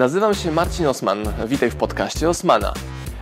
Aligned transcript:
Nazywam 0.00 0.34
się 0.34 0.52
Marcin 0.52 0.86
Osman. 0.86 1.18
Witaj 1.46 1.70
w 1.70 1.76
podcaście 1.76 2.28
Osmana. 2.28 2.74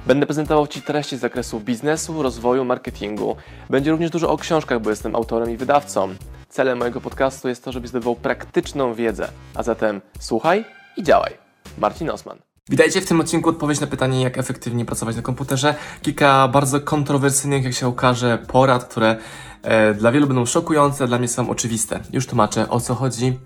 Będę 0.07 0.27
prezentował 0.27 0.67
Ci 0.67 0.83
treści 0.83 1.17
z 1.17 1.21
zakresu 1.21 1.61
biznesu, 1.61 2.23
rozwoju, 2.23 2.65
marketingu. 2.65 3.37
Będzie 3.71 3.91
również 3.91 4.11
dużo 4.11 4.31
o 4.31 4.37
książkach, 4.37 4.81
bo 4.81 4.91
jestem 4.91 5.17
autorem 5.17 5.51
i 5.51 5.57
wydawcą. 5.57 6.15
Celem 6.49 6.79
mojego 6.79 7.01
podcastu 7.01 7.49
jest 7.49 7.65
to, 7.65 7.73
żebyś 7.73 7.91
zdobywał 7.91 8.17
praktyczną 8.17 8.95
wiedzę. 8.95 9.29
A 9.55 9.63
zatem 9.63 10.01
słuchaj 10.21 10.65
i 10.97 11.03
działaj. 11.03 11.33
Marcin 11.79 12.11
Osman. 12.11 12.39
Witajcie 12.69 13.01
w 13.01 13.07
tym 13.07 13.21
odcinku 13.21 13.51
odpowiedź 13.51 13.81
na 13.81 13.87
pytanie, 13.87 14.23
jak 14.23 14.39
efektywnie 14.39 14.85
pracować 14.85 15.17
na 15.17 15.23
komputerze. 15.23 15.75
Kilka 16.03 16.49
bardzo 16.49 16.81
kontrowersyjnych, 16.81 17.65
jak 17.65 17.75
się 17.75 17.87
okaże, 17.87 18.39
porad, 18.49 18.85
które 18.85 19.17
e, 19.63 19.95
dla 19.95 20.13
wielu 20.13 20.27
będą 20.27 20.47
szokujące, 20.47 21.07
dla 21.07 21.19
mnie 21.19 21.29
są 21.29 21.51
oczywiste. 21.51 22.01
Już 22.13 22.27
tłumaczę 22.27 22.69
o 22.69 22.81
co 22.81 22.95
chodzi. 22.95 23.39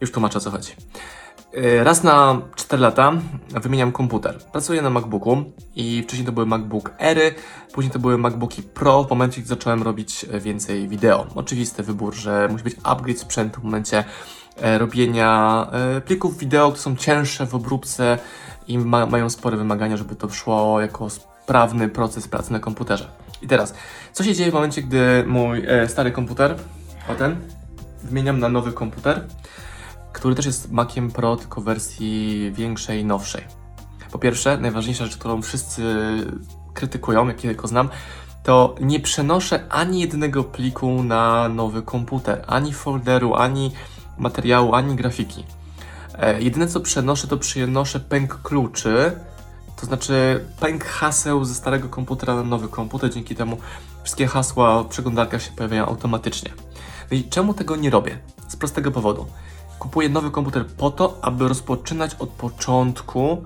Już 0.00 0.12
tłumaczę 0.12 0.38
o 0.38 0.40
co 0.40 0.50
chodzi. 0.50 0.72
E, 1.54 1.84
raz 1.84 2.02
na 2.02 2.40
4 2.56 2.82
lata 2.82 3.12
wymieniam 3.62 3.92
komputer. 3.92 4.38
Pracuję 4.52 4.82
na 4.82 4.90
MacBooku 4.90 5.44
i 5.76 6.02
wcześniej 6.02 6.26
to 6.26 6.32
były 6.32 6.46
MacBook 6.46 6.92
Ery, 6.98 7.34
później 7.72 7.92
to 7.92 7.98
były 7.98 8.18
MacBooki 8.18 8.62
Pro 8.62 9.04
w 9.04 9.10
momencie, 9.10 9.40
gdy 9.40 9.48
zacząłem 9.48 9.82
robić 9.82 10.26
e, 10.30 10.40
więcej 10.40 10.88
wideo. 10.88 11.26
Oczywisty 11.34 11.82
wybór, 11.82 12.14
że 12.14 12.48
musi 12.50 12.64
być 12.64 12.76
upgrade 12.82 13.18
sprzętu 13.18 13.60
w 13.60 13.64
momencie 13.64 14.04
e, 14.56 14.78
robienia 14.78 15.66
plików 16.06 16.38
wideo, 16.38 16.68
które 16.68 16.82
są 16.82 16.96
cięższe 16.96 17.46
w 17.46 17.54
obróbce 17.54 18.18
i 18.68 18.78
ma, 18.78 19.06
mają 19.06 19.30
spore 19.30 19.56
wymagania, 19.56 19.96
żeby 19.96 20.16
to 20.16 20.30
szło 20.30 20.80
jako 20.80 21.10
sprawny 21.10 21.88
proces 21.88 22.28
pracy 22.28 22.52
na 22.52 22.58
komputerze. 22.58 23.08
I 23.42 23.46
teraz, 23.46 23.74
co 24.12 24.24
się 24.24 24.34
dzieje 24.34 24.50
w 24.50 24.54
momencie, 24.54 24.82
gdy 24.82 25.24
mój 25.26 25.62
stary 25.88 26.12
komputer, 26.12 26.56
o 27.08 27.14
ten, 27.14 27.36
wymieniam 28.02 28.38
na 28.38 28.48
nowy 28.48 28.72
komputer, 28.72 29.26
który 30.24 30.36
też 30.36 30.46
jest 30.46 30.72
Maciem 30.72 31.10
Pro, 31.10 31.36
tylko 31.36 31.60
w 31.60 31.64
wersji 31.64 32.52
większej, 32.54 33.04
nowszej. 33.04 33.44
Po 34.12 34.18
pierwsze, 34.18 34.58
najważniejsza 34.58 35.04
rzecz, 35.04 35.16
którą 35.16 35.42
wszyscy 35.42 35.82
krytykują, 36.74 37.28
jak 37.28 37.56
go 37.56 37.68
znam, 37.68 37.88
to 38.42 38.74
nie 38.80 39.00
przenoszę 39.00 39.66
ani 39.70 40.00
jednego 40.00 40.44
pliku 40.44 41.02
na 41.02 41.48
nowy 41.48 41.82
komputer, 41.82 42.44
ani 42.46 42.72
folderu, 42.72 43.34
ani 43.34 43.72
materiału, 44.18 44.74
ani 44.74 44.96
grafiki. 44.96 45.44
E, 46.18 46.42
jedyne 46.42 46.66
co 46.66 46.80
przenoszę, 46.80 47.26
to 47.26 47.36
przenoszę 47.36 48.00
pęk 48.00 48.42
kluczy, 48.42 49.12
to 49.80 49.86
znaczy 49.86 50.44
pęk 50.60 50.84
haseł 50.84 51.44
ze 51.44 51.54
starego 51.54 51.88
komputera 51.88 52.34
na 52.34 52.42
nowy 52.42 52.68
komputer. 52.68 53.10
Dzięki 53.10 53.34
temu 53.34 53.58
wszystkie 54.02 54.26
hasła 54.26 54.82
w 54.82 54.88
przeglądarkach 54.88 55.42
się 55.42 55.52
pojawiają 55.52 55.86
automatycznie. 55.86 56.50
No 57.10 57.16
i 57.16 57.24
czemu 57.24 57.54
tego 57.54 57.76
nie 57.76 57.90
robię? 57.90 58.18
Z 58.48 58.56
prostego 58.56 58.90
powodu. 58.90 59.26
Kupuję 59.84 60.08
nowy 60.08 60.30
komputer 60.30 60.66
po 60.66 60.90
to, 60.90 61.18
aby 61.22 61.48
rozpoczynać 61.48 62.14
od 62.14 62.28
początku 62.28 63.44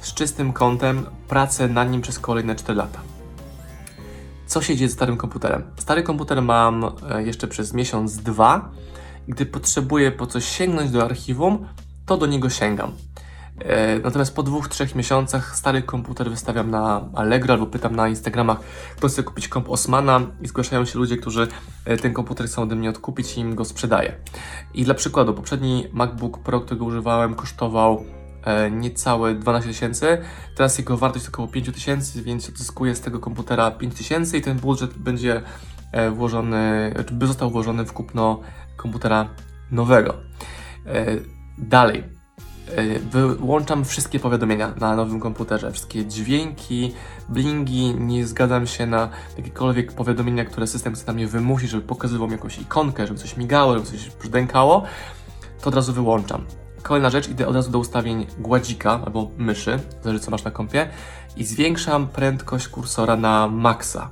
z 0.00 0.14
czystym 0.14 0.52
kątem 0.52 1.06
pracę 1.28 1.68
na 1.68 1.84
nim 1.84 2.02
przez 2.02 2.18
kolejne 2.18 2.54
4 2.54 2.74
lata. 2.74 3.00
Co 4.46 4.62
się 4.62 4.76
dzieje 4.76 4.88
z 4.88 4.92
starym 4.92 5.16
komputerem? 5.16 5.62
Stary 5.76 6.02
komputer 6.02 6.42
mam 6.42 6.84
e, 6.84 7.22
jeszcze 7.22 7.48
przez 7.48 7.74
miesiąc, 7.74 8.16
dwa. 8.16 8.70
Gdy 9.28 9.46
potrzebuję 9.46 10.12
po 10.12 10.26
coś 10.26 10.44
sięgnąć 10.44 10.90
do 10.90 11.04
archiwum, 11.04 11.66
to 12.06 12.16
do 12.16 12.26
niego 12.26 12.50
sięgam. 12.50 12.92
E, 13.58 13.98
natomiast 13.98 14.34
po 14.34 14.42
dwóch, 14.42 14.68
trzech 14.68 14.94
miesiącach 14.94 15.56
stary 15.56 15.82
komputer 15.82 16.30
wystawiam 16.30 16.70
na 16.70 17.08
Allegro 17.14 17.54
albo 17.54 17.66
pytam 17.66 17.96
na 17.96 18.08
Instagramach, 18.08 18.60
kto 18.96 19.08
chce 19.08 19.22
kupić 19.22 19.48
komp 19.48 19.70
Osmana 19.70 20.20
i 20.42 20.48
zgłaszają 20.48 20.84
się 20.84 20.98
ludzie, 20.98 21.16
którzy 21.16 21.48
e, 21.84 21.96
ten 21.96 22.12
komputer 22.12 22.46
chcą 22.46 22.62
ode 22.62 22.76
mnie 22.76 22.90
odkupić 22.90 23.36
i 23.36 23.40
im 23.40 23.54
go 23.54 23.64
sprzedaję. 23.64 24.16
I 24.74 24.84
dla 24.84 24.94
przykładu, 24.94 25.34
poprzedni 25.34 25.86
MacBook 25.92 26.38
Pro, 26.38 26.60
którego 26.60 26.84
używałem, 26.84 27.34
kosztował 27.34 28.04
e, 28.44 28.70
niecałe 28.70 29.34
12 29.34 29.70
tysięcy. 29.70 30.18
Teraz 30.56 30.78
jego 30.78 30.96
wartość 30.96 31.24
to 31.24 31.30
około 31.30 31.48
5 31.48 31.70
tysięcy, 31.74 32.22
więc 32.22 32.48
odzyskuję 32.48 32.94
z 32.94 33.00
tego 33.00 33.18
komputera 33.18 33.70
5 33.70 33.94
tysięcy 33.94 34.38
i 34.38 34.42
ten 34.42 34.58
budżet 34.58 34.98
będzie 34.98 35.42
włożony, 36.12 36.94
by 37.12 37.26
został 37.26 37.50
włożony 37.50 37.84
w 37.84 37.92
kupno 37.92 38.40
komputera 38.76 39.28
nowego. 39.70 40.14
Dalej, 41.58 42.04
wyłączam 43.10 43.84
wszystkie 43.84 44.20
powiadomienia 44.20 44.74
na 44.80 44.96
nowym 44.96 45.20
komputerze, 45.20 45.72
wszystkie 45.72 46.06
dźwięki, 46.06 46.92
blingi, 47.28 47.94
nie 47.94 48.26
zgadzam 48.26 48.66
się 48.66 48.86
na 48.86 49.08
jakiekolwiek 49.36 49.92
powiadomienia, 49.92 50.44
które 50.44 50.66
system 50.66 50.94
chce 50.94 51.06
na 51.06 51.12
mnie 51.12 51.26
wymusić, 51.26 51.70
żeby 51.70 51.82
pokazywał 51.82 52.26
mi 52.28 52.32
jakąś 52.32 52.58
ikonkę, 52.58 53.06
żeby 53.06 53.18
coś 53.18 53.36
migało, 53.36 53.74
żeby 53.74 53.86
coś 53.86 54.10
brzdękało, 54.10 54.82
to 55.60 55.68
od 55.68 55.74
razu 55.74 55.92
wyłączam. 55.92 56.46
Kolejna 56.82 57.10
rzecz, 57.10 57.28
idę 57.28 57.46
od 57.46 57.54
razu 57.54 57.70
do 57.70 57.78
ustawień 57.78 58.26
gładzika 58.38 59.00
albo 59.04 59.30
myszy, 59.38 59.78
zależy 60.02 60.20
co 60.20 60.30
masz 60.30 60.44
na 60.44 60.50
kompie, 60.50 60.88
i 61.36 61.44
zwiększam 61.44 62.08
prędkość 62.08 62.68
kursora 62.68 63.16
na 63.16 63.48
maksa. 63.48 64.10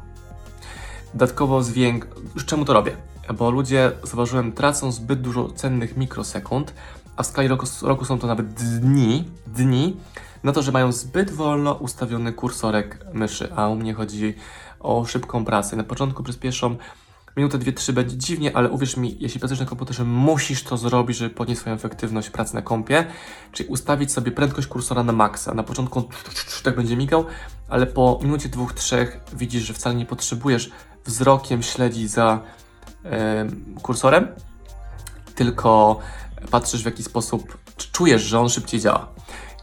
Dodatkowo 1.15 1.63
zwięk... 1.63 2.07
Czemu 2.47 2.65
to 2.65 2.73
robię? 2.73 2.93
Bo 3.39 3.51
ludzie, 3.51 3.93
zauważyłem, 4.03 4.53
tracą 4.53 4.93
zbyt 4.93 5.21
dużo 5.21 5.51
cennych 5.51 5.97
mikrosekund, 5.97 6.75
a 7.17 7.23
w 7.23 7.27
skali 7.27 7.49
roku, 7.49 7.67
roku 7.83 8.05
są 8.05 8.19
to 8.19 8.27
nawet 8.27 8.53
dni, 8.53 9.29
dni, 9.47 9.97
na 10.43 10.53
to, 10.53 10.63
że 10.63 10.73
mają 10.73 10.93
zbyt 10.93 11.31
wolno 11.31 11.75
ustawiony 11.75 12.33
kursorek 12.33 13.07
myszy, 13.13 13.53
a 13.57 13.69
u 13.69 13.77
mnie 13.77 13.95
chodzi 13.95 14.35
o 14.81 15.05
szybką 15.05 15.45
pracę. 15.45 15.77
Na 15.77 15.85
początku 15.85 16.23
przez 16.23 16.37
pierwszą 16.37 16.77
minutę, 17.37 17.59
dwie, 17.59 17.73
trzy 17.73 17.93
będzie 17.93 18.17
dziwnie, 18.17 18.57
ale 18.57 18.71
uwierz 18.71 18.97
mi, 18.97 19.17
jeśli 19.21 19.41
pracujesz 19.41 19.61
na 19.61 19.67
komputerze, 19.67 20.05
musisz 20.05 20.63
to 20.63 20.77
zrobić, 20.77 21.17
żeby 21.17 21.35
podnieść 21.35 21.61
swoją 21.61 21.77
efektywność 21.77 22.31
pracy 22.31 22.55
na 22.55 22.63
kompie, 22.63 23.05
czyli 23.53 23.69
ustawić 23.69 24.13
sobie 24.13 24.33
prędkość 24.33 24.67
kursora 24.67 25.03
na 25.03 25.13
maksa. 25.13 25.55
Na 25.55 25.63
początku 25.63 26.09
tak 26.63 26.77
będzie 26.77 26.97
migał, 26.97 27.25
ale 27.69 27.87
po 27.87 28.21
minucie, 28.23 28.49
dwóch, 28.49 28.73
trzech 28.73 29.21
widzisz, 29.33 29.63
że 29.63 29.75
wcale 29.75 29.95
nie 29.95 30.07
potrzebujesz 30.07 30.71
wzrokiem 31.05 31.63
śledzić 31.63 32.11
za 32.11 32.41
yy, 33.05 33.11
kursorem, 33.83 34.29
tylko 35.35 35.99
patrzysz 36.51 36.83
w 36.83 36.87
jaki 36.87 37.03
sposób, 37.03 37.59
czujesz, 37.93 38.23
że 38.23 38.41
on 38.41 38.49
szybciej 38.49 38.81
działa. 38.81 39.09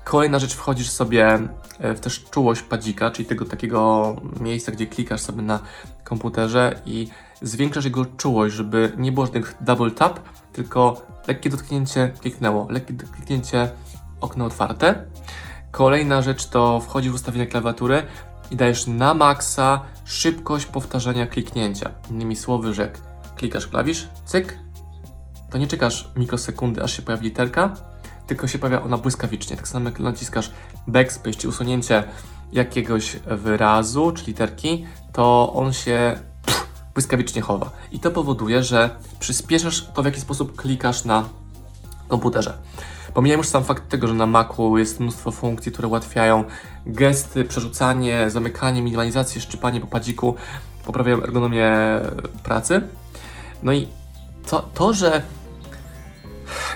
Kolejna 0.03 0.39
rzecz, 0.39 0.53
wchodzisz 0.53 0.89
sobie 0.89 1.39
e, 1.79 1.93
w 1.93 1.99
też 1.99 2.25
czułość 2.31 2.61
padzika, 2.61 3.11
czyli 3.11 3.27
tego 3.27 3.45
takiego 3.45 4.15
miejsca, 4.39 4.71
gdzie 4.71 4.87
klikasz 4.87 5.21
sobie 5.21 5.41
na 5.41 5.59
komputerze 6.03 6.81
i 6.85 7.07
zwiększasz 7.41 7.85
jego 7.85 8.05
czułość, 8.05 8.55
żeby 8.55 8.91
nie 8.97 9.11
było 9.11 9.25
żadnych 9.25 9.55
double 9.61 9.91
tap, 9.91 10.19
tylko 10.53 11.01
lekkie 11.27 11.49
dotknięcie 11.49 12.13
kliknęło, 12.21 12.67
lekkie 12.69 12.93
dotknięcie 12.93 13.69
okno 14.21 14.45
otwarte. 14.45 15.05
Kolejna 15.71 16.21
rzecz 16.21 16.45
to 16.45 16.79
wchodzi 16.79 17.09
w 17.09 17.13
ustawienia 17.13 17.45
klawiatury 17.45 18.03
i 18.51 18.55
dajesz 18.55 18.87
na 18.87 19.13
maksa 19.13 19.81
szybkość 20.05 20.65
powtarzania 20.65 21.27
kliknięcia. 21.27 21.91
Innymi 22.11 22.35
słowy, 22.35 22.73
że 22.73 22.91
klikasz 23.35 23.67
klawisz, 23.67 24.07
cyk, 24.25 24.57
to 25.49 25.57
nie 25.57 25.67
czekasz 25.67 26.09
mikrosekundy, 26.15 26.83
aż 26.83 26.95
się 26.95 27.01
pojawi 27.01 27.23
literka, 27.23 27.73
tylko 28.27 28.47
się 28.47 28.59
pojawia 28.59 28.85
ona 28.85 28.97
błyskawicznie. 28.97 29.55
Tak 29.55 29.67
samo 29.67 29.89
jak 29.89 29.99
naciskasz 29.99 30.51
backspace, 30.87 31.37
czy 31.37 31.47
usunięcie 31.47 32.03
jakiegoś 32.51 33.15
wyrazu, 33.15 34.11
czy 34.11 34.25
literki, 34.25 34.85
to 35.13 35.53
on 35.53 35.73
się 35.73 36.19
błyskawicznie 36.93 37.41
chowa. 37.41 37.71
I 37.91 37.99
to 37.99 38.11
powoduje, 38.11 38.63
że 38.63 38.89
przyspieszasz 39.19 39.87
to, 39.93 40.01
w 40.01 40.05
jaki 40.05 40.21
sposób 40.21 40.55
klikasz 40.55 41.05
na 41.05 41.29
komputerze. 42.07 42.53
Pomijam 43.13 43.37
już 43.37 43.47
sam 43.47 43.63
fakt 43.63 43.89
tego, 43.89 44.07
że 44.07 44.13
na 44.13 44.25
Macu 44.25 44.77
jest 44.77 44.99
mnóstwo 44.99 45.31
funkcji, 45.31 45.71
które 45.71 45.87
ułatwiają 45.87 46.43
gesty, 46.85 47.45
przerzucanie, 47.45 48.29
zamykanie, 48.29 48.81
minimalizację, 48.81 49.41
szczypanie 49.41 49.81
po 49.81 49.87
padziku, 49.87 50.35
poprawiają 50.85 51.23
ergonomię 51.23 51.71
pracy. 52.43 52.81
No 53.63 53.73
i 53.73 53.87
to, 54.49 54.69
to 54.73 54.93
że 54.93 55.21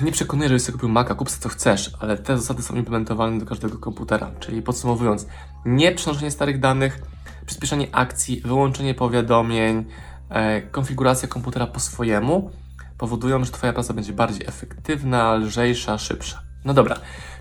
nie 0.01 0.11
przekonuję, 0.11 0.49
żebyś 0.49 0.61
sobie 0.61 0.73
kupił 0.73 0.89
Maca, 0.89 1.15
kup 1.15 1.29
co 1.29 1.49
chcesz, 1.49 1.91
ale 1.99 2.17
te 2.17 2.37
zasady 2.37 2.61
są 2.61 2.75
implementowane 2.75 3.39
do 3.39 3.45
każdego 3.45 3.77
komputera. 3.77 4.31
Czyli 4.39 4.61
podsumowując, 4.61 5.27
nie 5.65 5.91
przenoszenie 5.91 6.31
starych 6.31 6.59
danych, 6.59 7.01
przyspieszenie 7.45 7.87
akcji, 7.91 8.41
wyłączenie 8.41 8.93
powiadomień, 8.93 9.85
e, 10.29 10.61
konfiguracja 10.61 11.27
komputera 11.27 11.67
po 11.67 11.79
swojemu 11.79 12.51
powodują, 12.97 13.45
że 13.45 13.51
Twoja 13.51 13.73
praca 13.73 13.93
będzie 13.93 14.13
bardziej 14.13 14.47
efektywna, 14.47 15.35
lżejsza, 15.35 15.97
szybsza. 15.97 16.41
No 16.65 16.73
dobra, 16.73 16.95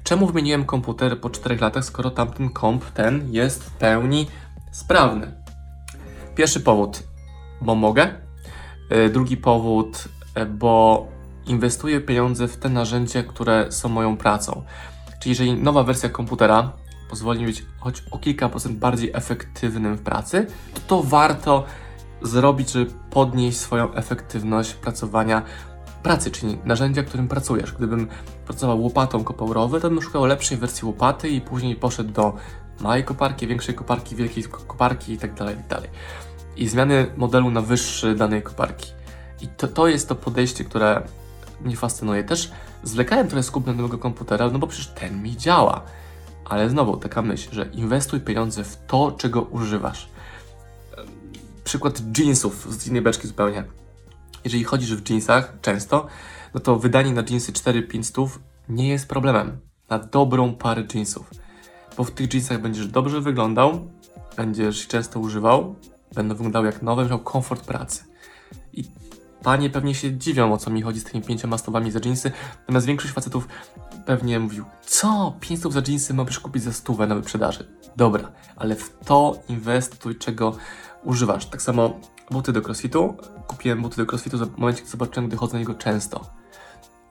czemu 0.05 0.27
wymieniłem 0.27 0.65
komputer 0.65 1.21
po 1.21 1.31
4 1.31 1.56
latach, 1.61 1.85
skoro 1.85 2.11
tamten 2.11 2.51
komp 2.51 2.85
ten 2.91 3.33
jest 3.33 3.65
w 3.65 3.71
pełni 3.71 4.27
sprawny? 4.73 5.33
Pierwszy 6.35 6.61
powód, 6.61 7.03
bo 7.61 7.75
mogę. 7.75 8.15
E, 8.91 9.09
drugi 9.09 9.37
powód, 9.37 10.09
e, 10.35 10.47
bo 10.47 11.06
inwestuję 11.47 12.00
pieniądze 12.00 12.49
w 12.49 12.56
te 12.56 12.69
narzędzia, 12.69 13.23
które 13.23 13.73
są 13.73 13.89
moją 13.89 14.17
pracą. 14.17 14.65
Czyli 15.21 15.31
jeżeli 15.31 15.55
nowa 15.55 15.83
wersja 15.83 16.09
komputera 16.09 16.73
pozwoli 17.11 17.41
mi 17.41 17.47
być 17.47 17.65
choć 17.81 18.05
o 18.11 18.19
kilka 18.19 18.49
procent 18.49 18.79
bardziej 18.79 19.11
efektywnym 19.15 19.97
w 19.97 20.03
pracy, 20.03 20.47
to 20.75 20.81
to 20.81 21.03
warto 21.03 21.65
zrobić, 22.23 22.71
żeby 22.71 22.91
podnieść 23.11 23.59
swoją 23.59 23.94
efektywność 23.94 24.75
pracowania 24.75 25.43
pracy, 26.03 26.31
czyli 26.31 26.59
narzędzia, 26.65 27.03
którym 27.03 27.29
pracujesz. 27.29 27.73
Gdybym 27.73 28.09
pracował 28.47 28.83
łopatą 28.83 29.25
kopał 29.25 29.53
rowy, 29.53 29.81
to 29.81 29.91
bym 29.91 30.03
szukał 30.03 30.27
lepszej 30.27 30.59
wersji 30.59 30.87
łopaty 30.87 31.29
i 31.29 31.41
później 31.41 31.77
poszedł 31.77 32.12
do 32.12 32.37
małej 32.81 33.05
koparki, 33.05 33.47
większej 33.47 33.75
koparki, 33.75 34.17
wielkiej 34.17 34.44
koparki 34.44 35.12
itd. 35.12 35.35
Tak 35.37 35.49
itd. 35.49 35.62
Tak 35.69 35.83
I 36.56 36.69
zmiany 36.69 37.06
modelu 37.17 37.50
na 37.50 37.61
wyższy 37.61 38.15
danej 38.15 38.43
koparki. 38.43 38.93
I 39.41 39.49
to, 39.49 39.69
to 39.69 39.89
jest 39.89 40.09
to 40.09 40.15
podejście, 40.15 40.65
które 40.65 41.03
mnie 41.64 41.76
fascynuje. 41.76 42.25
Też 42.25 42.53
zwlekałem 42.82 43.29
trochę 43.29 43.43
z 43.43 43.50
kupnem 43.50 43.76
nowego 43.76 43.99
komputera, 43.99 44.50
no 44.50 44.59
bo 44.59 44.67
przecież 44.67 44.87
ten 44.87 45.23
mi 45.23 45.37
działa. 45.37 45.82
Ale 46.44 46.70
znowu 46.70 46.97
taka 46.97 47.23
myśl, 47.23 47.49
że 47.53 47.64
inwestuj 47.73 48.20
pieniądze 48.20 48.64
w 48.64 48.76
to, 48.87 49.12
czego 49.12 49.43
używasz. 49.43 50.09
Przykład 51.64 52.19
jeansów 52.19 52.75
z 52.75 52.87
innej 52.87 53.03
beczki 53.03 53.29
zupełnie. 53.29 53.64
Jeżeli 54.44 54.64
chodzisz 54.64 54.94
w 54.94 55.11
jeansach 55.11 55.53
często, 55.62 56.06
no 56.55 56.61
to 56.61 56.76
wydanie 56.76 57.12
na 57.12 57.23
jeansy 57.31 57.53
4-5 57.53 58.29
nie 58.69 58.88
jest 58.88 59.08
problemem. 59.08 59.58
Na 59.88 59.99
dobrą 59.99 60.55
parę 60.55 60.85
jeansów. 60.94 61.31
Bo 61.97 62.05
w 62.05 62.11
tych 62.11 62.35
jeansach 62.35 62.61
będziesz 62.61 62.87
dobrze 62.87 63.20
wyglądał, 63.20 63.91
będziesz 64.37 64.88
często 64.88 65.20
używał, 65.20 65.75
będą 66.15 66.35
wyglądały 66.35 66.67
jak 66.67 66.82
nowe, 66.82 67.08
miał 67.08 67.19
komfort 67.19 67.65
pracy. 67.65 68.05
I 68.73 68.85
panie 69.43 69.71
pewnie 69.71 69.94
się 69.94 70.19
dziwią, 70.19 70.53
o 70.53 70.59
co 70.59 70.71
mi 70.71 70.83
chodzi 70.83 71.00
z 71.00 71.05
tymi 71.05 71.25
pięcioma 71.25 71.59
stowami 71.59 71.91
za 71.91 72.00
jeansy, 72.05 72.33
natomiast 72.61 72.87
większość 72.87 73.15
facetów 73.15 73.49
pewnie 74.06 74.41
mówił, 74.41 74.65
co, 74.87 75.37
pięć 75.41 75.61
stów 75.61 75.73
za 75.73 75.83
jeansy 75.89 76.15
możesz 76.15 76.41
kupić 76.41 76.62
za 76.62 76.73
stówę 76.73 77.06
na 77.06 77.15
wyprzedaży. 77.15 77.69
Dobra, 77.97 78.33
ale 78.56 78.77
w 78.77 78.99
to 79.05 79.39
inwestuj, 79.49 80.19
czego 80.19 80.56
używasz. 81.05 81.47
Tak 81.47 81.62
samo 81.62 82.00
buty 82.31 82.53
do 82.53 82.62
crossfitu. 82.62 83.17
Kupiłem 83.47 83.83
buty 83.83 83.97
do 83.97 84.12
crossfitu 84.12 84.39
w 84.39 84.59
momencie, 84.59 84.83
gdy 84.83 84.91
zobaczyłem, 84.91 85.29
gdy 85.29 85.37
chodzę 85.37 85.53
na 85.53 85.59
niego 85.59 85.75
często. 85.75 86.31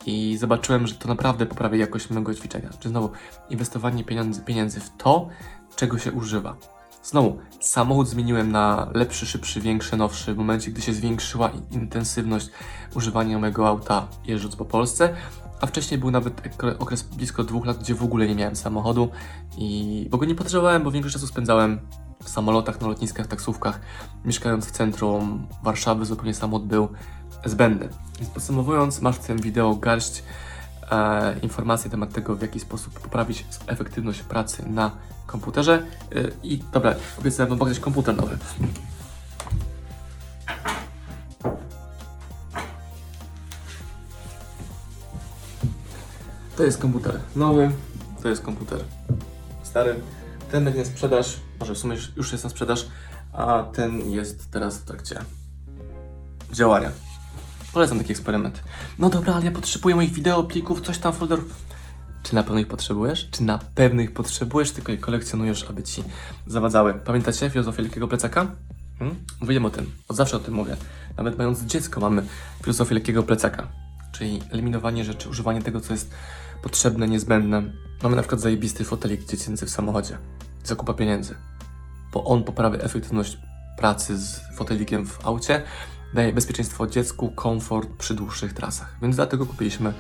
I 0.06 0.38
zobaczyłem, 0.38 0.88
że 0.88 0.96
to 0.96 1.08
naprawdę 1.08 1.46
poprawia 1.46 1.78
jakość 1.78 2.10
mojego 2.10 2.34
ćwiczenia. 2.34 2.70
Czy 2.80 2.90
znowu 2.90 3.10
inwestowanie 3.50 4.04
pieniędzy, 4.04 4.42
pieniędzy 4.42 4.80
w 4.80 4.90
to, 4.98 5.28
czego 5.76 5.98
się 5.98 6.12
używa. 6.12 6.58
Znowu, 7.04 7.38
samochód 7.60 8.08
zmieniłem 8.08 8.52
na 8.52 8.88
lepszy, 8.94 9.26
szybszy, 9.26 9.62
większy, 9.62 9.98
nowszy 9.98 10.34
w 10.34 10.38
momencie, 10.38 10.72
gdy 10.72 10.82
się 10.82 10.94
zwiększyła 10.94 11.52
intensywność 11.72 12.50
używania 12.96 13.40
mojego 13.40 13.68
auta 13.68 14.08
jeżdżąc 14.26 14.56
po 14.56 14.66
Polsce, 14.66 15.16
a 15.62 15.68
wcześniej 15.68 16.00
był 16.00 16.12
nawet 16.12 16.42
okres 16.80 17.04
blisko 17.04 17.44
dwóch 17.44 17.66
lat, 17.66 17.78
gdzie 17.78 17.96
w 17.96 18.04
ogóle 18.04 18.28
nie 18.28 18.36
miałem 18.36 18.56
samochodu 18.56 19.10
i 19.58 20.08
bo 20.12 20.18
go 20.18 20.26
nie 20.26 20.36
potrzebowałem, 20.36 20.84
bo 20.84 20.92
większość 20.92 21.14
czasu 21.14 21.28
spędzałem 21.28 21.80
w 22.24 22.30
samolotach, 22.30 22.82
na 22.82 22.88
lotniskach, 22.88 23.28
taksówkach. 23.28 23.80
Mieszkając 24.26 24.66
w 24.66 24.72
centrum 24.72 25.48
Warszawy 25.64 26.06
zupełnie 26.06 26.34
samochód 26.34 26.68
był 26.68 26.90
zbędny. 27.46 27.90
Więc 28.20 28.32
podsumowując, 28.32 29.02
masz 29.02 29.16
w 29.16 29.26
tym 29.26 29.38
wideo 29.38 29.76
garść 29.76 30.24
e, 30.92 31.40
informacji 31.42 31.88
na 31.88 31.92
temat 31.92 32.14
tego, 32.14 32.36
w 32.36 32.42
jaki 32.42 32.60
sposób 32.60 33.00
poprawić 33.00 33.46
efektywność 33.68 34.22
pracy 34.22 34.64
na 34.70 34.92
komputerze. 35.26 35.86
E, 36.16 36.32
I 36.44 36.58
dobra, 36.74 36.96
obiecałem 37.20 37.50
wam 37.50 37.60
pokazać 37.60 37.80
komputer 37.80 38.18
nowy. 38.18 38.38
To 46.58 46.64
jest 46.64 46.78
komputer 46.78 47.20
nowy, 47.36 47.72
to 48.22 48.30
jest 48.30 48.42
komputer 48.42 48.80
stary. 49.64 49.96
Ten 50.52 50.64
będzie 50.64 50.80
na 50.80 50.86
sprzedaż, 50.86 51.40
może 51.60 51.76
w 51.76 51.78
sumie 51.78 51.98
już 52.16 52.32
jest 52.32 52.44
na 52.44 52.50
sprzedaż, 52.50 52.88
a 53.34 53.64
ten 53.64 54.12
jest 54.12 54.52
teraz 54.52 54.78
w 54.78 54.84
trakcie 54.84 55.20
działania. 56.52 56.92
Polecam 57.74 57.98
taki 57.98 58.12
eksperyment. 58.12 58.64
No 59.00 59.10
dobra, 59.10 59.34
ale 59.34 59.46
ja 59.46 59.52
potrzebuję 59.52 59.96
moich 59.96 60.14
wideo, 60.14 60.44
plików, 60.44 60.82
coś 60.82 60.98
tam, 60.98 61.14
folderów. 61.14 61.56
Czy 62.24 62.36
na 62.36 62.44
pewno 62.44 62.60
ich 62.60 62.68
potrzebujesz? 62.68 63.30
Czy 63.32 63.44
na 63.44 63.60
pewno 63.76 64.02
ich 64.02 64.14
potrzebujesz, 64.14 64.72
tylko 64.72 64.92
je 64.92 64.98
kolekcjonujesz, 64.98 65.70
aby 65.70 65.84
ci 65.84 66.04
zawadzały? 66.48 66.94
Pamiętacie 66.94 67.50
filozofię 67.50 67.84
lekkiego 67.84 68.08
plecaka? 68.08 68.48
Hmm? 69.00 69.18
Mówiłem 69.42 69.66
o 69.66 69.70
tym, 69.70 69.92
od 70.08 70.16
zawsze 70.16 70.38
o 70.38 70.40
tym 70.40 70.54
mówię. 70.54 70.78
Nawet 71.18 71.38
mając 71.38 71.62
dziecko 71.62 72.00
mamy 72.00 72.24
filozofię 72.64 72.96
lekkiego 72.96 73.24
plecaka, 73.24 73.68
czyli 74.12 74.42
eliminowanie 74.52 75.06
rzeczy, 75.06 75.30
używanie 75.30 75.62
tego, 75.62 75.82
co 75.82 75.94
jest 75.94 76.12
potrzebne, 76.64 77.08
niezbędne. 77.08 77.64
Mamy 78.04 78.16
na 78.16 78.22
przykład 78.22 78.42
zajebisty 78.42 78.84
fotelik 78.84 79.26
dziecięcy 79.26 79.66
w 79.66 79.70
samochodzie. 79.70 80.18
Zakupa 80.64 80.94
pieniędzy. 80.94 81.36
Bo 82.14 82.24
on 82.24 82.44
poprawia 82.44 82.80
efektywność 82.80 83.38
pracy 83.78 84.18
z 84.18 84.42
fotelikiem 84.56 85.08
w 85.08 85.26
aucie, 85.26 85.64
daje 86.14 86.34
bezpieczeństwo 86.34 86.88
dziecku, 86.88 87.32
komfort 87.36 87.90
przy 87.98 88.14
dłuższych 88.14 88.54
trasach. 88.54 88.96
Więc 89.02 89.16
dlatego 89.16 89.46
kupiliśmy 89.46 89.94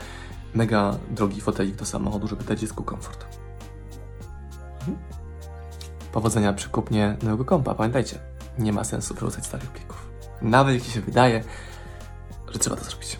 mega 0.53 0.97
drogi 1.09 1.41
fotelik 1.41 1.75
do 1.75 1.85
samochodu, 1.85 2.27
żeby 2.27 2.43
dać 2.43 2.59
dziecku 2.59 2.83
komfort. 2.83 3.25
Powodzenia 6.11 6.53
przy 6.53 6.69
kupnie 6.69 7.17
nowego 7.23 7.45
kompa. 7.45 7.75
Pamiętajcie, 7.75 8.19
nie 8.59 8.73
ma 8.73 8.83
sensu 8.83 9.13
wrzucać 9.13 9.45
starych 9.45 9.69
plików. 9.69 10.11
Nawet 10.41 10.75
jeśli 10.75 10.91
się 10.91 11.01
wydaje, 11.01 11.43
że 12.51 12.59
trzeba 12.59 12.75
to 12.75 12.83
zrobić. 12.83 13.19